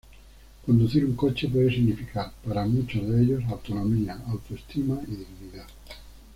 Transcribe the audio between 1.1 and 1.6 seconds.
coche